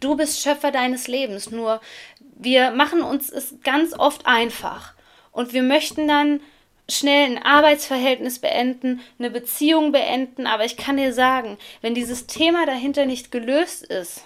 Du 0.00 0.16
bist 0.16 0.40
Schöpfer 0.40 0.72
deines 0.72 1.06
Lebens, 1.06 1.50
nur 1.50 1.80
wir 2.20 2.70
machen 2.72 3.02
uns 3.02 3.30
es 3.30 3.54
ganz 3.62 3.94
oft 3.96 4.26
einfach 4.26 4.94
und 5.32 5.52
wir 5.52 5.62
möchten 5.62 6.08
dann 6.08 6.40
schnell 6.88 7.30
ein 7.30 7.42
Arbeitsverhältnis 7.42 8.38
beenden, 8.38 9.00
eine 9.18 9.30
Beziehung 9.30 9.92
beenden, 9.92 10.46
aber 10.46 10.64
ich 10.64 10.76
kann 10.76 10.96
dir 10.96 11.12
sagen, 11.12 11.58
wenn 11.82 11.94
dieses 11.94 12.26
Thema 12.26 12.64
dahinter 12.66 13.06
nicht 13.06 13.30
gelöst 13.30 13.84
ist, 13.84 14.22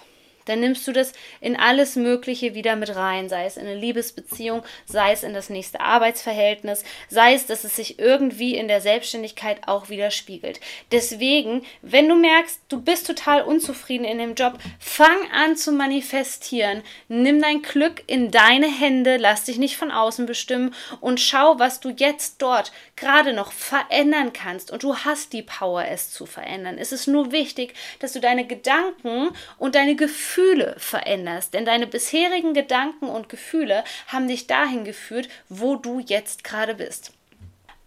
dann 0.51 0.59
nimmst 0.59 0.85
du 0.85 0.91
das 0.91 1.13
in 1.39 1.55
alles 1.55 1.95
Mögliche 1.95 2.53
wieder 2.53 2.75
mit 2.75 2.93
rein, 2.93 3.29
sei 3.29 3.45
es 3.45 3.55
in 3.55 3.65
eine 3.65 3.75
Liebesbeziehung, 3.75 4.63
sei 4.85 5.13
es 5.13 5.23
in 5.23 5.33
das 5.33 5.49
nächste 5.49 5.79
Arbeitsverhältnis, 5.79 6.83
sei 7.09 7.33
es, 7.33 7.45
dass 7.45 7.63
es 7.63 7.77
sich 7.77 7.99
irgendwie 7.99 8.55
in 8.55 8.67
der 8.67 8.81
Selbstständigkeit 8.81 9.67
auch 9.67 9.87
widerspiegelt. 9.87 10.59
Deswegen, 10.91 11.63
wenn 11.81 12.09
du 12.09 12.15
merkst, 12.15 12.59
du 12.67 12.81
bist 12.81 13.07
total 13.07 13.43
unzufrieden 13.43 14.03
in 14.03 14.17
dem 14.17 14.35
Job, 14.35 14.59
fang 14.77 15.31
an 15.31 15.55
zu 15.55 15.71
manifestieren, 15.71 16.83
nimm 17.07 17.41
dein 17.41 17.61
Glück 17.61 18.03
in 18.07 18.29
deine 18.29 18.67
Hände, 18.67 19.15
lass 19.15 19.45
dich 19.45 19.57
nicht 19.57 19.77
von 19.77 19.89
außen 19.89 20.25
bestimmen 20.25 20.75
und 20.99 21.21
schau, 21.21 21.59
was 21.59 21.79
du 21.79 21.89
jetzt 21.89 22.41
dort 22.41 22.73
gerade 22.97 23.31
noch 23.31 23.53
verändern 23.53 24.33
kannst. 24.33 24.69
Und 24.69 24.83
du 24.83 24.97
hast 24.97 25.31
die 25.31 25.43
Power, 25.43 25.85
es 25.85 26.11
zu 26.11 26.25
verändern. 26.25 26.77
Es 26.77 26.91
ist 26.91 27.07
nur 27.07 27.31
wichtig, 27.31 27.73
dass 27.99 28.11
du 28.11 28.19
deine 28.19 28.45
Gedanken 28.45 29.29
und 29.57 29.75
deine 29.75 29.95
Gefühle 29.95 30.40
Gefühle 30.41 30.75
veränderst. 30.77 31.53
Denn 31.53 31.65
deine 31.65 31.87
bisherigen 31.87 32.53
Gedanken 32.53 33.07
und 33.07 33.29
Gefühle 33.29 33.83
haben 34.07 34.27
dich 34.27 34.47
dahin 34.47 34.83
geführt, 34.83 35.29
wo 35.49 35.75
du 35.75 35.99
jetzt 35.99 36.43
gerade 36.43 36.75
bist. 36.75 37.13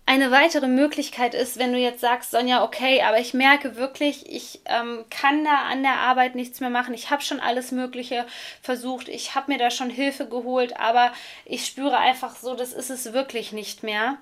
Eine 0.07 0.31
weitere 0.31 0.69
Möglichkeit 0.69 1.35
ist, 1.35 1.59
wenn 1.59 1.73
du 1.73 1.79
jetzt 1.79 2.01
sagst, 2.01 2.31
Sonja, 2.31 2.63
okay, 2.63 3.03
aber 3.03 3.19
ich 3.19 3.33
merke 3.33 3.77
wirklich, 3.77 4.31
ich 4.31 4.61
ähm, 4.67 5.05
kann 5.09 5.45
da 5.45 5.63
an 5.71 5.83
der 5.83 5.95
Arbeit 5.95 6.35
nichts 6.35 6.61
mehr 6.61 6.69
machen. 6.69 6.93
Ich 6.95 7.11
habe 7.11 7.23
schon 7.23 7.41
alles 7.41 7.73
Mögliche 7.73 8.27
versucht. 8.61 9.09
Ich 9.09 9.35
habe 9.35 9.51
mir 9.51 9.59
da 9.59 9.71
schon 9.71 9.89
Hilfe 9.89 10.29
geholt, 10.29 10.79
aber 10.79 11.13
ich 11.47 11.65
spüre 11.65 11.97
einfach 11.97 12.37
so, 12.37 12.55
das 12.55 12.75
ist 12.75 12.91
es 12.91 13.15
wirklich 13.15 13.53
nicht 13.53 13.83
mehr 13.83 14.19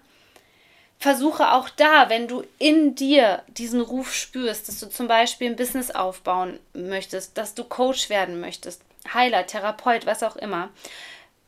versuche 1.03 1.53
auch 1.53 1.69
da, 1.69 2.09
wenn 2.11 2.29
du 2.29 2.45
in 2.59 2.95
dir 2.95 3.43
diesen 3.49 3.81
Ruf 3.81 4.15
spürst, 4.15 4.69
dass 4.69 4.79
du 4.79 4.89
zum 4.89 5.09
Beispiel 5.09 5.51
ein 5.51 5.57
Business 5.57 5.91
aufbauen 5.91 6.61
möchtest, 6.75 7.37
dass 7.37 7.55
du 7.55 7.65
Coach 7.65 8.09
werden 8.09 8.41
möchtest, 8.41 8.83
Heiler, 9.13 9.45
Therapeut, 9.45 10.07
was 10.07 10.23
auch 10.23 10.37
immer, 10.37 10.71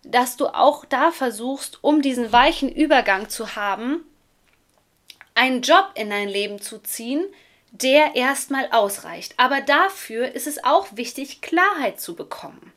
dass 0.02 0.36
du 0.36 0.48
auch 0.48 0.84
da 0.84 1.12
versuchst, 1.12 1.78
um 1.82 2.02
diesen 2.02 2.32
weichen 2.32 2.68
Übergang 2.68 3.28
zu 3.28 3.54
haben, 3.54 4.04
einen 5.34 5.62
Job 5.62 5.92
in 5.94 6.10
dein 6.10 6.28
Leben 6.28 6.60
zu 6.60 6.80
ziehen, 6.80 7.24
der 7.70 8.16
erstmal 8.16 8.68
ausreicht. 8.72 9.34
Aber 9.36 9.60
dafür 9.60 10.34
ist 10.34 10.48
es 10.48 10.64
auch 10.64 10.88
wichtig, 10.90 11.42
Klarheit 11.42 12.00
zu 12.00 12.16
bekommen. 12.16 12.72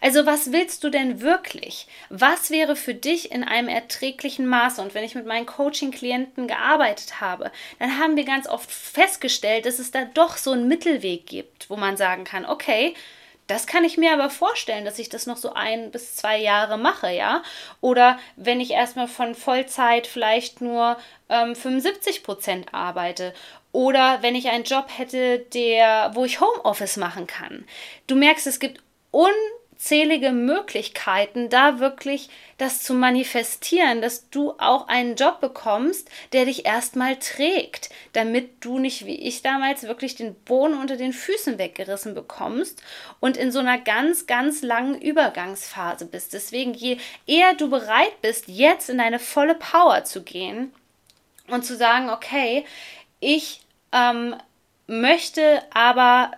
Also 0.00 0.26
was 0.26 0.52
willst 0.52 0.84
du 0.84 0.90
denn 0.90 1.20
wirklich? 1.20 1.86
Was 2.10 2.50
wäre 2.50 2.76
für 2.76 2.94
dich 2.94 3.32
in 3.32 3.44
einem 3.44 3.68
erträglichen 3.68 4.46
Maße? 4.46 4.80
Und 4.80 4.94
wenn 4.94 5.04
ich 5.04 5.14
mit 5.14 5.26
meinen 5.26 5.46
Coaching-Klienten 5.46 6.48
gearbeitet 6.48 7.20
habe, 7.20 7.50
dann 7.78 7.98
haben 7.98 8.16
wir 8.16 8.24
ganz 8.24 8.48
oft 8.48 8.70
festgestellt, 8.70 9.66
dass 9.66 9.78
es 9.78 9.90
da 9.90 10.04
doch 10.04 10.36
so 10.36 10.52
einen 10.52 10.68
Mittelweg 10.68 11.26
gibt, 11.26 11.70
wo 11.70 11.76
man 11.76 11.96
sagen 11.96 12.24
kann, 12.24 12.46
okay, 12.46 12.94
das 13.46 13.66
kann 13.66 13.84
ich 13.84 13.98
mir 13.98 14.12
aber 14.12 14.30
vorstellen, 14.30 14.86
dass 14.86 14.98
ich 14.98 15.10
das 15.10 15.26
noch 15.26 15.36
so 15.36 15.52
ein 15.52 15.90
bis 15.90 16.16
zwei 16.16 16.38
Jahre 16.38 16.78
mache, 16.78 17.10
ja. 17.10 17.42
Oder 17.82 18.18
wenn 18.36 18.60
ich 18.60 18.70
erstmal 18.70 19.08
von 19.08 19.34
Vollzeit 19.34 20.06
vielleicht 20.06 20.62
nur 20.62 20.96
ähm, 21.28 21.54
75 21.54 22.22
Prozent 22.22 22.72
arbeite. 22.72 23.34
Oder 23.72 24.22
wenn 24.22 24.34
ich 24.34 24.48
einen 24.48 24.64
Job 24.64 24.86
hätte, 24.96 25.40
der, 25.40 26.12
wo 26.14 26.24
ich 26.24 26.40
Homeoffice 26.40 26.96
machen 26.96 27.26
kann. 27.26 27.66
Du 28.06 28.14
merkst, 28.14 28.46
es 28.46 28.60
gibt 28.60 28.80
un 29.12 29.32
unzählige 29.74 30.30
Möglichkeiten, 30.30 31.50
da 31.50 31.80
wirklich 31.80 32.28
das 32.58 32.82
zu 32.82 32.94
manifestieren, 32.94 34.00
dass 34.00 34.30
du 34.30 34.52
auch 34.58 34.86
einen 34.86 35.16
Job 35.16 35.40
bekommst, 35.40 36.08
der 36.32 36.44
dich 36.44 36.64
erstmal 36.64 37.16
trägt, 37.16 37.90
damit 38.12 38.64
du 38.64 38.78
nicht 38.78 39.04
wie 39.04 39.16
ich 39.16 39.42
damals 39.42 39.82
wirklich 39.82 40.14
den 40.14 40.34
Boden 40.34 40.74
unter 40.74 40.96
den 40.96 41.12
Füßen 41.12 41.58
weggerissen 41.58 42.14
bekommst 42.14 42.82
und 43.18 43.36
in 43.36 43.50
so 43.50 43.58
einer 43.58 43.78
ganz, 43.78 44.26
ganz 44.26 44.62
langen 44.62 45.00
Übergangsphase 45.00 46.06
bist. 46.06 46.32
Deswegen, 46.32 46.72
je 46.72 46.98
eher 47.26 47.54
du 47.54 47.68
bereit 47.68 48.22
bist, 48.22 48.46
jetzt 48.46 48.88
in 48.88 48.98
deine 48.98 49.18
volle 49.18 49.56
Power 49.56 50.04
zu 50.04 50.22
gehen 50.22 50.72
und 51.48 51.64
zu 51.64 51.76
sagen, 51.76 52.10
okay, 52.10 52.64
ich 53.18 53.60
ähm, 53.92 54.36
möchte 54.86 55.62
aber 55.74 56.30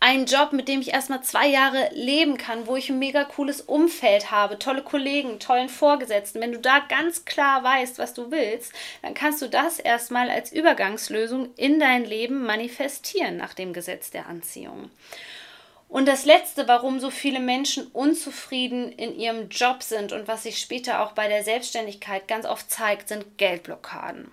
einen 0.00 0.26
Job, 0.26 0.52
mit 0.52 0.68
dem 0.68 0.80
ich 0.80 0.92
erstmal 0.92 1.22
zwei 1.22 1.48
Jahre 1.48 1.90
leben 1.92 2.36
kann, 2.36 2.66
wo 2.66 2.76
ich 2.76 2.88
ein 2.88 2.98
mega 2.98 3.24
cooles 3.24 3.60
Umfeld 3.60 4.30
habe, 4.30 4.58
tolle 4.58 4.82
Kollegen, 4.82 5.40
tollen 5.40 5.68
Vorgesetzten. 5.68 6.40
Wenn 6.40 6.52
du 6.52 6.58
da 6.58 6.78
ganz 6.78 7.24
klar 7.24 7.64
weißt, 7.64 7.98
was 7.98 8.14
du 8.14 8.30
willst, 8.30 8.72
dann 9.02 9.14
kannst 9.14 9.42
du 9.42 9.48
das 9.48 9.78
erstmal 9.78 10.30
als 10.30 10.52
Übergangslösung 10.52 11.52
in 11.56 11.80
dein 11.80 12.04
Leben 12.04 12.44
manifestieren 12.44 13.36
nach 13.36 13.54
dem 13.54 13.72
Gesetz 13.72 14.10
der 14.10 14.26
Anziehung. 14.26 14.90
Und 15.88 16.06
das 16.06 16.26
Letzte, 16.26 16.68
warum 16.68 17.00
so 17.00 17.10
viele 17.10 17.40
Menschen 17.40 17.86
unzufrieden 17.88 18.92
in 18.92 19.18
ihrem 19.18 19.48
Job 19.48 19.82
sind 19.82 20.12
und 20.12 20.28
was 20.28 20.42
sich 20.42 20.58
später 20.58 21.02
auch 21.02 21.12
bei 21.12 21.28
der 21.28 21.42
Selbstständigkeit 21.42 22.28
ganz 22.28 22.44
oft 22.44 22.70
zeigt, 22.70 23.08
sind 23.08 23.38
Geldblockaden. 23.38 24.30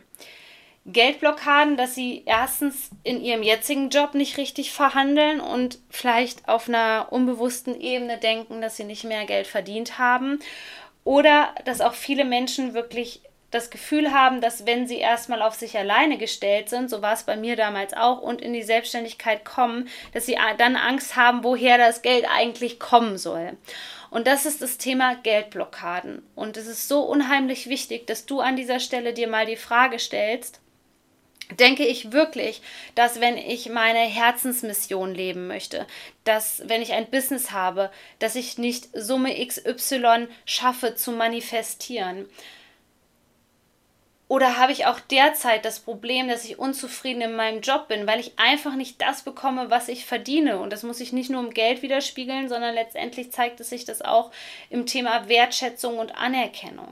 Geldblockaden, 0.86 1.78
dass 1.78 1.96
sie 1.96 2.24
erstens 2.26 2.92
in 3.04 3.20
ihrem 3.22 3.42
jetzigen 3.42 3.90
Job 3.90 4.14
nicht 4.14 4.38
richtig 4.38 4.72
verhandeln 4.72 5.40
und 5.40 5.80
vielleicht 5.90 6.48
auf 6.48 6.70
einer 6.70 7.08
unbewussten 7.10 7.80
Ebene 7.80 8.20
denken, 8.20 8.62
dass 8.62 8.78
sie 8.78 8.84
nicht 8.84 9.04
mehr 9.04 9.26
Geld 9.26 9.48
verdient 9.48 9.98
haben. 9.98 10.40
Oder 11.04 11.54
dass 11.66 11.82
auch 11.82 11.94
viele 11.94 12.24
Menschen 12.24 12.76
wirklich 12.76 13.22
das 13.50 13.70
Gefühl 13.70 14.12
haben, 14.12 14.42
dass 14.42 14.66
wenn 14.66 14.86
sie 14.86 14.98
erstmal 14.98 15.42
auf 15.42 15.56
sich 15.56 15.78
alleine 15.78 16.18
gestellt 16.18 16.70
sind, 16.70 16.90
so 16.90 17.02
war 17.02 17.14
es 17.14 17.24
bei 17.24 17.36
mir 17.36 17.56
damals 17.56 17.94
auch, 17.94 18.22
und 18.22 18.42
in 18.42 18.54
die 18.54 18.64
Selbstständigkeit 18.64 19.46
kommen, 19.46 19.88
dass 20.14 20.26
sie 20.26 20.38
dann 20.58 20.76
Angst 20.76 21.16
haben, 21.16 21.44
woher 21.44 21.78
das 21.78 22.02
Geld 22.02 22.26
eigentlich 22.30 22.80
kommen 22.80 23.18
soll. 23.18 23.58
Und 24.12 24.28
das 24.28 24.46
ist 24.46 24.62
das 24.62 24.78
Thema 24.78 25.16
Geldblockaden. 25.16 26.22
Und 26.36 26.58
es 26.58 26.68
ist 26.68 26.88
so 26.88 27.02
unheimlich 27.02 27.70
wichtig, 27.70 28.08
dass 28.08 28.26
du 28.26 28.40
an 28.40 28.56
dieser 28.56 28.80
Stelle 28.80 29.14
dir 29.14 29.28
mal 29.28 29.46
die 29.46 29.56
Frage 29.56 30.00
stellst, 30.00 30.62
denke 31.52 31.86
ich 31.86 32.12
wirklich, 32.12 32.62
dass 32.96 33.22
wenn 33.22 33.38
ich 33.38 33.70
meine 33.70 34.00
Herzensmission 34.00 35.14
leben 35.14 35.48
möchte, 35.48 35.86
dass 36.24 36.64
wenn 36.66 36.82
ich 36.82 36.94
ein 36.94 37.10
Business 37.10 37.52
habe, 37.52 37.92
dass 38.20 38.36
ich 38.36 38.58
nicht 38.58 38.90
Summe 38.94 39.46
XY 39.46 40.28
schaffe 40.46 40.96
zu 40.96 41.12
manifestieren. 41.12 42.28
Oder 44.28 44.58
habe 44.58 44.72
ich 44.72 44.88
auch 44.88 45.00
derzeit 45.00 45.66
das 45.66 45.80
Problem, 45.80 46.28
dass 46.28 46.46
ich 46.46 46.58
unzufrieden 46.58 47.22
in 47.22 47.36
meinem 47.36 47.62
Job 47.62 47.88
bin, 47.88 48.08
weil 48.08 48.20
ich 48.20 48.34
einfach 48.38 48.74
nicht 48.74 49.00
das 49.00 49.22
bekomme, 49.22 49.70
was 49.70 49.88
ich 49.88 50.06
verdiene? 50.06 50.58
Und 50.58 50.74
das 50.74 50.82
muss 50.82 51.00
ich 51.00 51.14
nicht 51.14 51.30
nur 51.30 51.44
im 51.44 51.54
Geld 51.54 51.84
widerspiegeln, 51.84 52.50
sondern 52.50 52.74
letztendlich 52.74 53.32
zeigt 53.32 53.60
es 53.60 53.70
sich 53.70 53.86
das 53.86 54.02
auch 54.02 54.32
im 54.72 54.88
Thema 54.88 55.30
Wertschätzung 55.30 56.00
und 56.00 56.16
Anerkennung. 56.16 56.92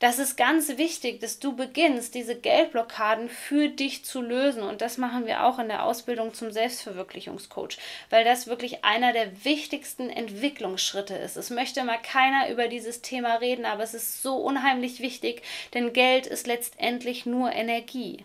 Das 0.00 0.20
ist 0.20 0.36
ganz 0.36 0.68
wichtig, 0.78 1.18
dass 1.18 1.40
du 1.40 1.56
beginnst, 1.56 2.14
diese 2.14 2.36
Geldblockaden 2.36 3.28
für 3.28 3.68
dich 3.68 4.04
zu 4.04 4.22
lösen. 4.22 4.62
Und 4.62 4.80
das 4.80 4.96
machen 4.96 5.26
wir 5.26 5.44
auch 5.44 5.58
in 5.58 5.66
der 5.66 5.84
Ausbildung 5.84 6.34
zum 6.34 6.52
Selbstverwirklichungscoach, 6.52 7.78
weil 8.08 8.24
das 8.24 8.46
wirklich 8.46 8.84
einer 8.84 9.12
der 9.12 9.44
wichtigsten 9.44 10.08
Entwicklungsschritte 10.08 11.16
ist. 11.16 11.36
Es 11.36 11.50
möchte 11.50 11.82
mal 11.82 11.98
keiner 12.00 12.48
über 12.48 12.68
dieses 12.68 13.02
Thema 13.02 13.36
reden, 13.36 13.64
aber 13.64 13.82
es 13.82 13.94
ist 13.94 14.22
so 14.22 14.36
unheimlich 14.36 15.00
wichtig, 15.00 15.42
denn 15.74 15.92
Geld 15.92 16.28
ist 16.28 16.46
letztendlich 16.46 17.26
nur 17.26 17.52
Energie. 17.52 18.24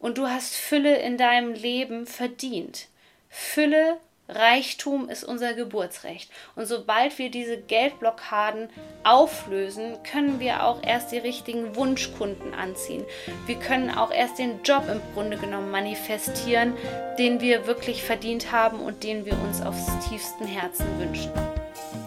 Und 0.00 0.18
du 0.18 0.26
hast 0.26 0.56
Fülle 0.56 0.96
in 0.96 1.16
deinem 1.18 1.52
Leben 1.52 2.06
verdient. 2.06 2.88
Fülle 3.28 3.98
Reichtum 4.28 5.08
ist 5.08 5.24
unser 5.24 5.54
Geburtsrecht. 5.54 6.30
Und 6.56 6.66
sobald 6.66 7.18
wir 7.18 7.30
diese 7.30 7.58
Geldblockaden 7.58 8.68
auflösen, 9.04 9.98
können 10.02 10.40
wir 10.40 10.64
auch 10.64 10.82
erst 10.82 11.12
die 11.12 11.18
richtigen 11.18 11.76
Wunschkunden 11.76 12.54
anziehen. 12.54 13.04
Wir 13.46 13.56
können 13.56 13.90
auch 13.90 14.10
erst 14.10 14.38
den 14.38 14.62
Job 14.62 14.84
im 14.90 15.00
Grunde 15.14 15.36
genommen 15.36 15.70
manifestieren, 15.70 16.74
den 17.18 17.40
wir 17.40 17.66
wirklich 17.66 18.02
verdient 18.02 18.50
haben 18.52 18.80
und 18.80 19.04
den 19.04 19.24
wir 19.26 19.34
uns 19.42 19.62
aufs 19.62 19.86
tiefsten 20.08 20.46
Herzen 20.46 20.86
wünschen. 20.98 21.30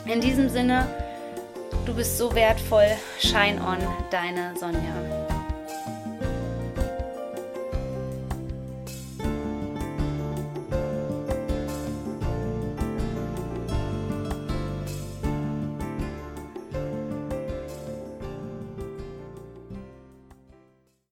In 0.05 0.21
diesem 0.21 0.49
Sinne, 0.49 0.88
du 1.85 1.93
bist 1.93 2.17
so 2.17 2.33
wertvoll. 2.35 2.97
Shine 3.19 3.61
on, 3.61 3.77
deine 4.11 4.55
Sonja. 4.57 5.18